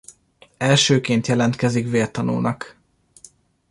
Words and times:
Elsőként 0.57 1.27
jelentkezik 1.27 1.87
vértanúnak. 1.89 2.77